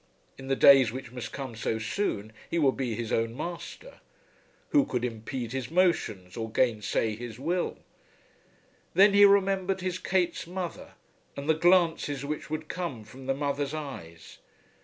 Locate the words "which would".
12.25-12.67